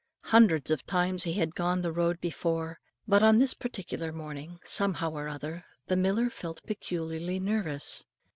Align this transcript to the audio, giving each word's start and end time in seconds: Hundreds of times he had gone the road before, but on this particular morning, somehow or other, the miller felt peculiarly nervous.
Hundreds 0.33 0.71
of 0.71 0.83
times 0.87 1.25
he 1.25 1.33
had 1.33 1.53
gone 1.53 1.83
the 1.83 1.91
road 1.91 2.19
before, 2.19 2.79
but 3.07 3.21
on 3.21 3.37
this 3.37 3.53
particular 3.53 4.11
morning, 4.11 4.59
somehow 4.63 5.11
or 5.11 5.27
other, 5.29 5.63
the 5.85 5.95
miller 5.95 6.27
felt 6.27 6.63
peculiarly 6.65 7.39
nervous. 7.39 8.03